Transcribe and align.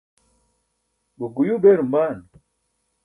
gokguyuu 1.19 1.61
beerum 1.63 1.91
baan? 1.93 2.17